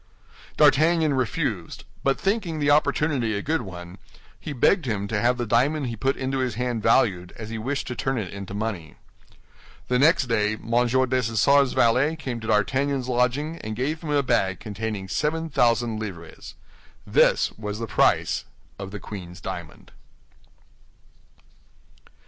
D'Artagnan 0.57 1.13
refused; 1.13 1.83
but 2.03 2.19
thinking 2.19 2.57
the 2.57 2.71
opportunity 2.71 3.35
a 3.37 3.43
good 3.43 3.61
one, 3.61 3.99
he 4.39 4.51
begged 4.51 4.85
him 4.87 5.07
to 5.07 5.21
have 5.21 5.37
the 5.37 5.45
diamond 5.45 5.85
he 5.85 5.95
put 5.95 6.17
into 6.17 6.39
his 6.39 6.55
hand 6.55 6.81
valued, 6.81 7.33
as 7.37 7.49
he 7.51 7.59
wished 7.59 7.85
to 7.85 7.95
turn 7.95 8.17
it 8.17 8.33
into 8.33 8.55
money. 8.55 8.95
The 9.89 9.99
next 9.99 10.25
day, 10.25 10.53
M. 10.53 10.71
Dessessart's 10.87 11.73
valet 11.73 12.15
came 12.15 12.39
to 12.39 12.47
D'Artagnan's 12.47 13.09
lodging, 13.09 13.57
and 13.59 13.75
gave 13.75 14.01
him 14.01 14.09
a 14.09 14.23
bag 14.23 14.59
containing 14.59 15.07
seven 15.07 15.51
thousand 15.51 15.99
livres. 15.99 16.55
This 17.05 17.51
was 17.51 17.77
the 17.77 17.85
price 17.85 18.45
of 18.79 18.89
the 18.89 18.99
queen's 18.99 19.39
diamond. 19.39 19.91